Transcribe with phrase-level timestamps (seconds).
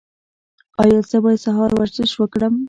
[0.81, 2.53] ایا زه باید سهار ورزش وکړم؟